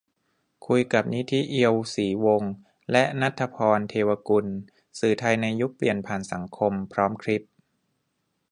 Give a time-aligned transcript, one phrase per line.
[0.67, 2.51] คุยกับ นิธิ เอียวศรีวงศ์
[2.91, 4.45] และ ณัฏฐภรณ์ เทวกุล
[4.99, 7.41] "สื่อไทยในยุคเปลี่ยนผ่านสังคม" พร้อมคลิป